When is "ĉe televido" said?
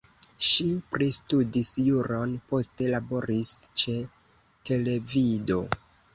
3.83-5.63